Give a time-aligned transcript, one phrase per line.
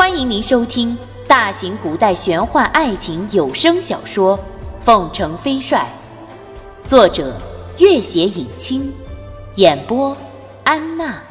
[0.00, 0.96] 欢迎您收听
[1.28, 4.38] 大型古代玄幻爱情有声小说
[4.82, 5.86] 《凤城飞帅》，
[6.88, 7.38] 作者：
[7.78, 8.90] 月写影清，
[9.56, 10.16] 演播：
[10.64, 11.22] 安娜。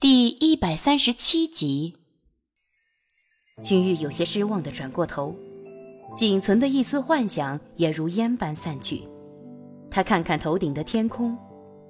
[0.00, 1.92] 第一百三十七集，
[3.62, 5.36] 君玉有些失望的转过头，
[6.16, 9.02] 仅存的一丝幻想也如烟般散去。
[9.90, 11.36] 他看看头顶的天空，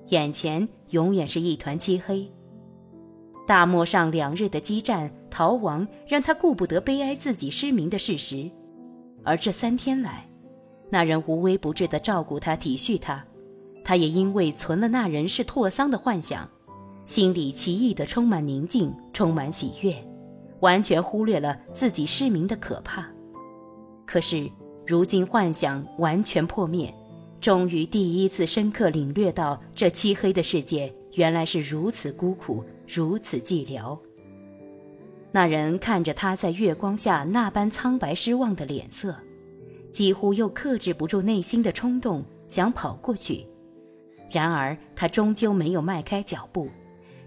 [0.08, 2.28] 眼前永远是一团漆黑。
[3.46, 8.50] 大漠上两日的激战逃亡，让他顾不得悲哀自己失明的事实，
[9.22, 10.26] 而这三天来，
[10.90, 13.24] 那人无微不至地照顾他、体恤他，
[13.84, 16.48] 他也因为存了那人是拓桑的幻想，
[17.04, 19.94] 心里奇异的充满宁静、充满喜悦，
[20.60, 23.06] 完全忽略了自己失明的可怕。
[24.06, 24.48] 可是
[24.86, 26.94] 如今幻想完全破灭，
[27.40, 32.64] 终于第一次深刻领略到这漆黑的世界原来是如此孤苦。
[32.86, 33.98] 如此寂寥。
[35.32, 39.16] 那人看着他在月光下那般苍白失望的脸色，
[39.90, 43.46] 几乎又克制不住内心的冲动，想跑过去。
[44.30, 46.68] 然而他终究没有迈开脚步，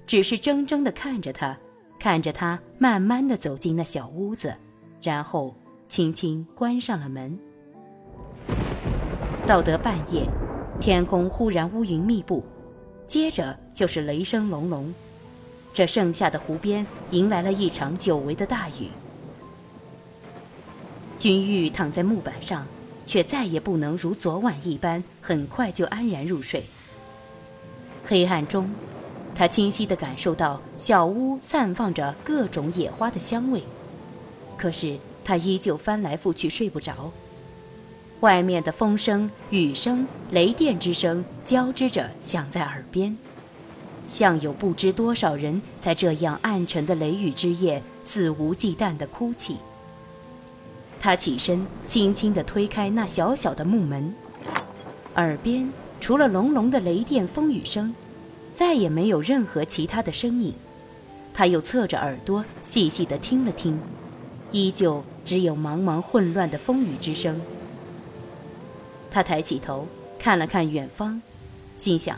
[0.06, 1.58] 只是怔怔地看着他，
[2.00, 4.56] 看着他慢慢地走进那小屋子，
[5.02, 5.54] 然后
[5.88, 7.38] 轻轻关上了门。
[9.45, 10.28] 到得半夜，
[10.80, 12.44] 天空忽然乌云密布，
[13.06, 14.94] 接着就是雷声隆隆。
[15.78, 18.89] 这盛夏的湖边迎来了一场久违的大雨。
[21.20, 22.66] 君玉躺在木板上，
[23.06, 26.64] 却再也不能如昨晚一般很快就安然入睡。
[28.08, 28.72] 黑暗中，
[29.36, 33.61] 他清晰地感受到小屋散放着各种野花的香味，
[34.58, 37.11] 可是他依旧翻来覆去睡不着。
[38.22, 43.16] 外面的风声、雨声、雷电之声交织着响在耳边。
[44.08, 49.58] 像有不知多少人在这样暗沉的雷雨之夜肆无忌惮地哭泣。
[51.00, 54.16] 他起身，轻轻地推开那小小的木门，
[55.16, 57.94] 耳边除了隆隆的雷电风雨声，
[58.56, 60.54] 再也没有任何其他的声音。
[61.34, 63.80] 他又侧着耳朵细细地听了听，
[64.52, 67.40] 依旧只有茫茫混乱的风雨之声。
[69.12, 69.86] 他抬起头
[70.17, 71.22] 看了看远方，
[71.76, 72.17] 心想。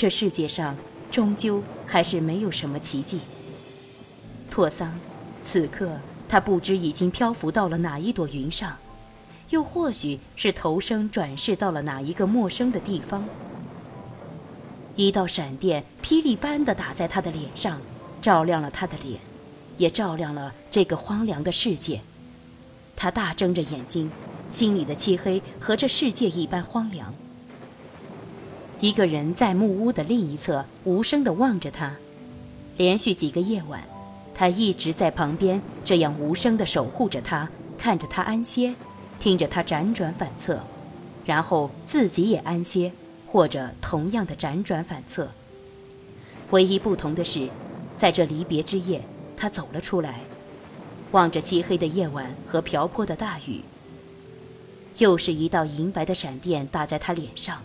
[0.00, 0.76] 这世界上
[1.10, 3.18] 终究还是没有什么奇迹。
[4.48, 4.96] 拓桑，
[5.42, 5.98] 此刻
[6.28, 8.76] 他不知已经漂浮到了哪一朵云上，
[9.50, 13.24] 又或许是投生转世到了哪一个陌生的地方。
[14.94, 17.80] 一道闪电霹雳般的打在他的脸上，
[18.20, 19.18] 照亮了他的脸，
[19.78, 22.02] 也照亮了这个荒凉的世界。
[22.94, 24.12] 他大睁着眼睛，
[24.48, 27.12] 心里的漆黑和这世界一般荒凉。
[28.80, 31.96] 一个人在木屋的另一侧无声地望着他，
[32.76, 33.82] 连续几个夜晚，
[34.32, 38.76] 他一直在旁边这样无声地守护着他，看着他安歇，
[39.18, 40.60] 听着他辗转反侧，
[41.24, 42.92] 然后自己也安歇，
[43.26, 45.28] 或者同样的辗转反侧。
[46.50, 47.48] 唯一不同的是，
[47.96, 49.02] 在这离别之夜，
[49.36, 50.20] 他走了出来，
[51.10, 53.62] 望着漆黑的夜晚和瓢泼的大雨，
[54.98, 57.60] 又是一道银白的闪电打在他脸上。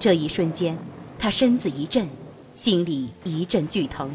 [0.00, 0.78] 这一瞬间，
[1.18, 2.08] 他身子一震，
[2.54, 4.10] 心里一阵剧疼。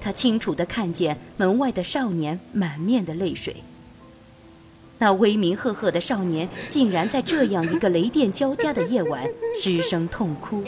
[0.00, 3.54] 他清楚地看见门外的少年满面的泪水。
[4.98, 10.64] 那威名赫赫的少年，竟然在这样一个雷电交加的夜晚失声痛哭。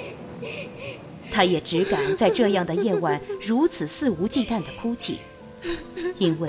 [1.29, 5.19] 他也只敢在这样的夜晚如此肆无忌惮地哭泣，
[6.19, 6.49] 因为，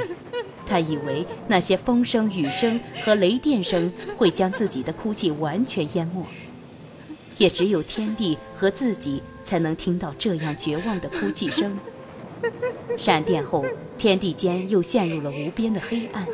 [0.67, 6.23] 他以为那些风声、雨声和雷电声会将自己的哭泣完全淹没。
[7.37, 11.77] 也只有天地和自己才能听到这样绝望的哭泣声。
[12.97, 13.65] 闪电后，
[13.97, 16.27] 天地间又陷入了无边的黑暗，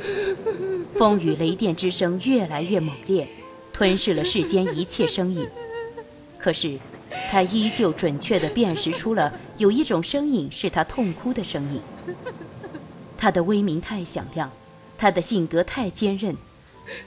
[0.93, 3.27] 风雨雷电之声越来越猛烈，
[3.71, 5.47] 吞噬了世间一切声音。
[6.37, 6.79] 可是，
[7.29, 11.81] 他依旧准确地辨识出了有一种声音是他痛哭的声音。
[13.17, 14.51] 他的威名太响亮，
[14.97, 16.35] 他的性格太坚韧。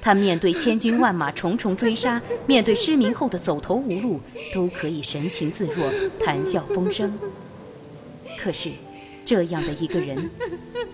[0.01, 4.21] 他面对千军万马重重追杀，面对失明后的走投无路，
[4.53, 7.19] 都可以神情自若，谈笑风生。
[8.39, 8.71] 可是，
[9.25, 10.31] 这样的一个人，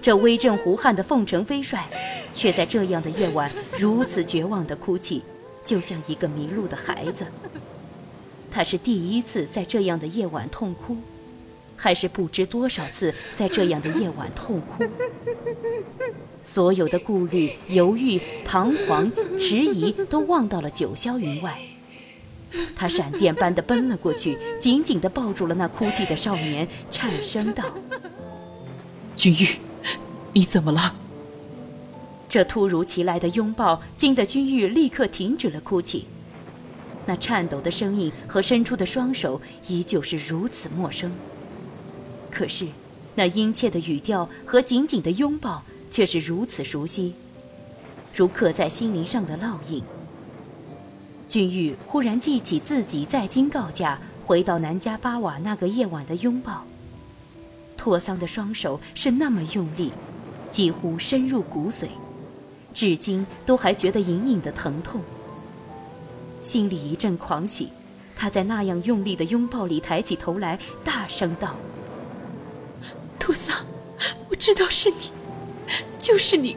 [0.01, 1.89] 这威震胡汉的凤城飞帅，
[2.35, 5.23] 却在这样的夜晚如此绝望地哭泣，
[5.65, 7.27] 就像一个迷路的孩子。
[8.51, 10.97] 他是第一次在这样的夜晚痛哭。
[11.81, 14.83] 还是不知多少次在这样的夜晚痛哭，
[16.43, 21.59] 所有的顾虑、犹豫、彷徨、迟疑都忘到了九霄云外。
[22.75, 27.65] 他闪电般的奔了过去，紧紧的抱住了那哭泣的少年，颤声道
[29.15, 29.59] ：“君玉，
[30.33, 30.95] 你怎么了？”
[32.29, 36.07] 这突如其来的拥抱惊得君玉立刻停止了哭泣，
[37.07, 41.13] 那颤抖的声音和伸出的双手依旧是如此陌生。
[42.31, 42.67] 可是，
[43.15, 47.15] 那殷切的语调和紧紧的拥抱却是如此熟悉，
[48.15, 49.83] 如刻在心灵上的烙印。
[51.27, 56.65] 君玉忽然记起自己在京告假回到南迦巴瓦那个夜晚的拥抱，
[57.77, 59.93] 托桑的双手是那么用力，
[60.51, 61.87] 几乎深入骨髓，
[62.73, 65.03] 至今都还觉得隐隐的疼痛。
[66.41, 67.69] 心里一阵狂喜，
[68.17, 71.57] 他在那样用力的拥抱里抬起头来，大声道
[73.19, 73.67] ：“托桑，
[74.31, 74.97] 我知道是你，
[76.09, 76.57] 就是你。”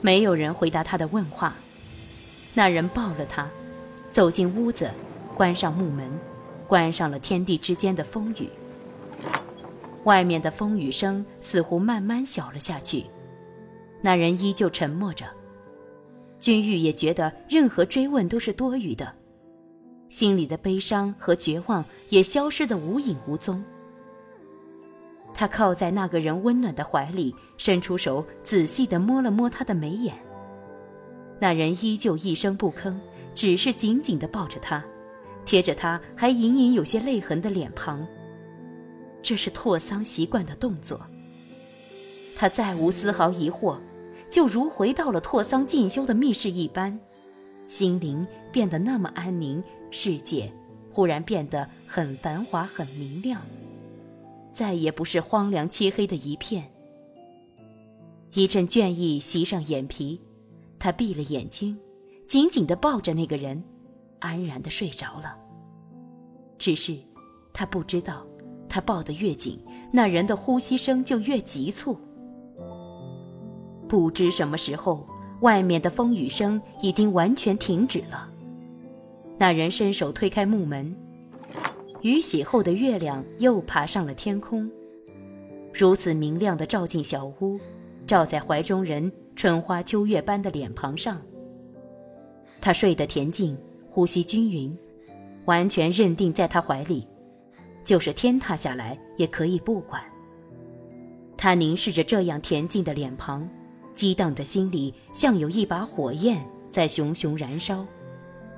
[0.00, 1.56] 没有人回答他的问话。
[2.54, 3.50] 那人抱了他，
[4.12, 4.88] 走进屋子，
[5.34, 6.08] 关上木门，
[6.68, 8.48] 关上了天地之间的风雨。
[10.04, 13.06] 外面的风雨声似乎慢慢小了下去。
[14.00, 15.24] 那人依旧沉默着。
[16.38, 19.12] 君玉也觉得任何追问都是多余的，
[20.08, 23.64] 心里的悲伤和绝望也消失得无影无踪。
[25.34, 30.14] 他靠在那个人温暖的怀里，伸出手仔细地摸了摸他的眉眼。
[31.40, 32.94] 那人依旧一声不吭，
[33.34, 34.82] 只是紧紧地抱着他，
[35.44, 38.06] 贴着他还隐隐有些泪痕的脸庞。
[39.20, 41.00] 这是拓桑习惯的动作。
[42.36, 43.78] 他再无丝毫疑惑，
[44.30, 46.98] 就如回到了拓桑进修的密室一般，
[47.66, 50.52] 心灵变得那么安宁，世界
[50.92, 53.40] 忽然变得很繁华、很明亮，
[54.54, 56.72] 再也不是荒凉漆黑的一片。
[58.32, 60.20] 一阵倦意袭上眼皮。
[60.76, 61.78] 他闭了眼睛，
[62.28, 63.64] 紧紧地抱着那个人，
[64.18, 65.34] 安然地睡着了。
[66.58, 66.98] 只是，
[67.54, 68.22] 他不知道，
[68.68, 69.58] 他抱得越紧，
[69.90, 71.98] 那人的呼吸声就越急促。
[73.88, 75.06] 不知什么时候，
[75.40, 78.28] 外面的风雨声已经完全停止了。
[79.38, 80.94] 那人伸手推开木门，
[82.04, 84.70] 雨洗后的月亮又爬上了天空，
[85.72, 87.58] 如此明亮地照进小屋，
[88.06, 89.10] 照在怀中人。
[89.34, 91.20] 春花秋月般的脸庞上，
[92.60, 93.58] 他睡得恬静，
[93.90, 94.78] 呼吸均匀，
[95.46, 97.04] 完全认定在他怀里，
[97.82, 100.00] 就是天塌下来也可以不管。
[101.36, 103.48] 他凝视着这样恬静的脸庞，
[103.92, 106.40] 激荡的心里像有一把火焰
[106.70, 107.84] 在熊熊燃烧，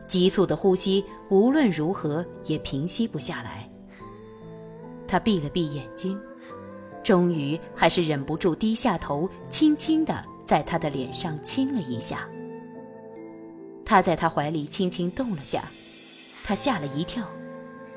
[0.06, 3.68] 急促的呼吸无论如何也平息不下来。
[5.06, 6.18] 他闭了闭眼睛，
[7.02, 10.24] 终于还是忍不住低下头，轻轻地。
[10.46, 12.20] 在他的脸上亲了一下，
[13.84, 15.64] 他在他怀里轻轻动了下，
[16.44, 17.26] 他吓了一跳，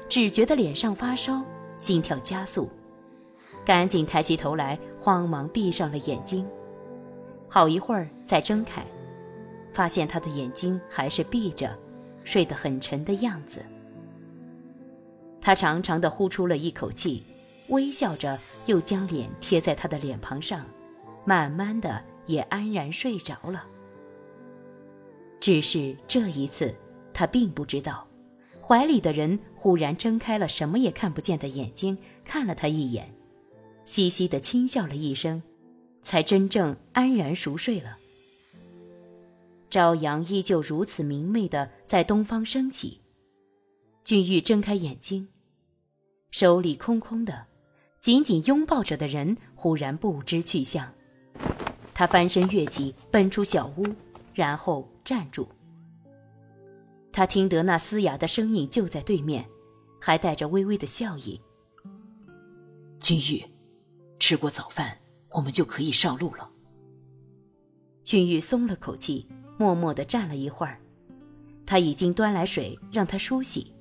[0.10, 1.44] 只觉得脸上发烧，
[1.78, 2.68] 心跳加速，
[3.64, 6.44] 赶紧抬起头来，慌忙闭上了眼睛，
[7.48, 8.84] 好一会儿再睁开，
[9.72, 11.78] 发现他的眼睛还是闭着，
[12.24, 13.66] 睡得很沉的样子。
[15.42, 17.26] 他长长的呼出了一口气，
[17.70, 20.66] 微笑着，又将脸贴在他的脸庞上，
[21.26, 22.04] 慢慢的。
[22.30, 23.66] 也安然睡着了。
[25.40, 26.76] 只是这一次，
[27.12, 28.08] 他并不知道，
[28.62, 33.12] 怀里的人忽然睁开了什么也看不见的眼睛，看了他一眼，
[33.84, 35.42] 嘻嘻的轻笑了一声，
[36.04, 37.98] 才真正安然熟睡了。
[39.70, 43.02] 朝阳依旧如此明媚的在东方升起，
[44.04, 45.28] 俊玉睁开眼睛，
[46.32, 47.46] 手里空空的，
[48.00, 50.92] 紧紧拥抱着的人忽然不知去向。
[51.94, 53.86] 他翻身跃起，奔出小屋，
[54.34, 55.48] 然后站住。
[57.12, 59.48] 他听得那嘶哑的声音就在对面，
[60.00, 61.40] 还带着微微的笑意。
[63.00, 63.46] 君玉，
[64.18, 64.98] 吃过早饭，
[65.32, 66.50] 我们就可以上路了。
[68.04, 69.28] 君玉松了口气，
[69.60, 70.80] 默默地站了一会儿。
[71.66, 73.74] 他已经端来水让他梳洗。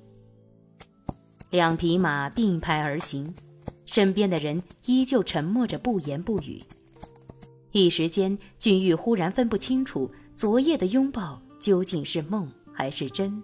[1.49, 3.33] 两匹马并排而行，
[3.85, 6.61] 身边的人依旧沉默着，不言不语。
[7.71, 13.41] 一时间，俊玉忽然分不清楚昨夜的拥抱究竟是梦还是真。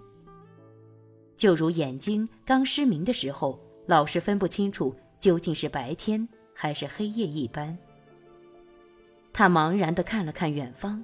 [1.35, 7.75] 就如眼睛刚失明的时候，老是分不清楚究竟是白天还是黑夜一般。
[9.33, 11.03] 他茫然地看了看远方，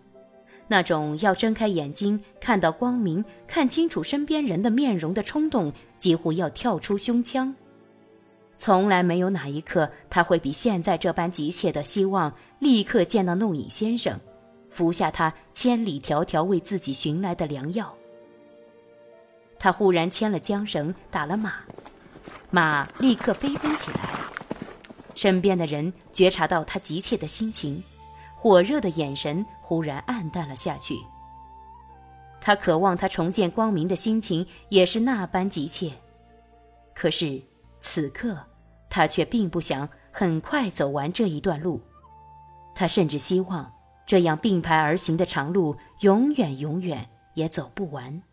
[0.72, 7.54] 那种要睁开眼睛看到光明、看清楚身边人的面容的冲动，几乎要跳出胸腔。
[8.56, 14.18] 从来没有哪一刻他会比现在这般急切的希望立刻见到弄影先生，
[14.70, 17.94] 服下他千里迢迢为自己寻来的良药。
[19.60, 21.56] 他忽然牵了缰绳，打了马，
[22.50, 24.10] 马立刻飞奔起来。
[25.16, 27.84] 身边的人觉察到他急切的心情，
[28.42, 30.96] 火热的眼神忽然暗淡了下去。
[32.40, 35.92] 他渴望他重见光明的心情也是那般急切，
[36.96, 37.40] 可是
[37.82, 38.36] 此刻
[38.90, 41.80] 他却并不想很快走完这一段路，
[42.74, 43.72] 他甚至希望
[44.08, 48.24] 这样并排而行的长路永远永远也走不完。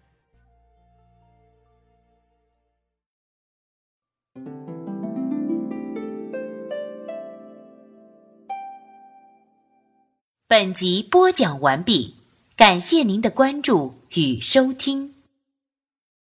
[10.50, 12.14] 本集播讲完毕。
[12.56, 15.17] 感谢您的关注与收听。